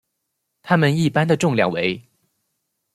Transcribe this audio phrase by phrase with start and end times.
[0.63, 2.01] 它们一般的重量为。